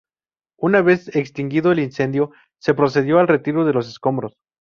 [0.57, 4.33] Una vez extinguido el incendio, se procedió al retiro de los escombros.